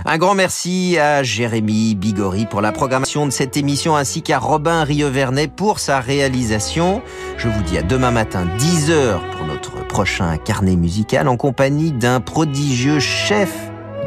Un 0.05 0.17
grand 0.17 0.33
merci 0.33 0.97
à 0.97 1.23
Jérémy 1.23 1.95
Bigori 1.95 2.45
pour 2.45 2.61
la 2.61 2.71
programmation 2.71 3.25
de 3.25 3.31
cette 3.31 3.57
émission, 3.57 3.97
ainsi 3.97 4.21
qu'à 4.21 4.39
Robin 4.39 4.85
Rievernet 4.85 5.49
pour 5.49 5.79
sa 5.79 5.99
réalisation. 5.99 7.01
Je 7.35 7.49
vous 7.49 7.61
dis 7.63 7.77
à 7.77 7.83
demain 7.83 8.11
matin, 8.11 8.47
10h, 8.59 9.19
pour 9.35 9.45
notre 9.45 9.85
prochain 9.87 10.37
carnet 10.37 10.77
musical, 10.77 11.27
en 11.27 11.35
compagnie 11.35 11.91
d'un 11.91 12.21
prodigieux 12.21 13.01
chef 13.01 13.53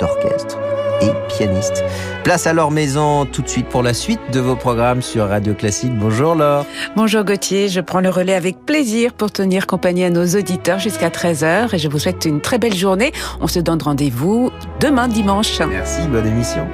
d'orchestre 0.01 0.57
et 1.03 1.11
pianiste. 1.29 1.85
Place 2.25 2.47
à 2.47 2.55
Laure 2.55 2.71
Maison 2.71 3.27
tout 3.27 3.43
de 3.43 3.49
suite 3.49 3.69
pour 3.69 3.83
la 3.83 3.93
suite 3.93 4.19
de 4.33 4.41
vos 4.41 4.57
programmes 4.57 5.03
sur 5.03 5.29
Radio 5.29 5.53
Classique. 5.53 5.93
Bonjour 5.95 6.35
Laure. 6.35 6.65
Bonjour 6.97 7.23
Gauthier, 7.23 7.69
je 7.69 7.83
prends 7.83 8.01
le 8.01 8.09
relais 8.09 8.33
avec 8.33 8.65
plaisir 8.65 9.13
pour 9.13 9.31
tenir 9.31 9.67
compagnie 9.67 10.05
à 10.05 10.11
nos 10.11 10.25
auditeurs 10.25 10.79
jusqu'à 10.79 11.11
13h 11.11 11.75
et 11.75 11.79
je 11.79 11.87
vous 11.87 11.99
souhaite 11.99 12.25
une 12.25 12.41
très 12.41 12.57
belle 12.59 12.75
journée. 12.75 13.13
On 13.43 13.47
se 13.47 13.61
donne 13.61 13.83
rendez-vous 13.83 14.51
demain 14.81 15.07
dimanche. 15.07 15.61
Merci, 15.61 16.01
bonne 16.09 16.27
émission. 16.27 16.67